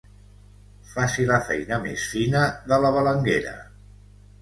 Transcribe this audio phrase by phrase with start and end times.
[0.93, 3.57] Faci la feina més fina de la balenguera.